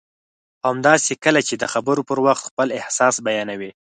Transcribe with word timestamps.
او 0.65 0.69
همداسې 0.75 1.13
کله 1.23 1.41
چې 1.47 1.55
د 1.57 1.63
خبرو 1.73 2.01
پر 2.09 2.17
وخت 2.25 2.43
خپل 2.49 2.67
احساس 2.79 3.15
بیانوي 3.27 3.71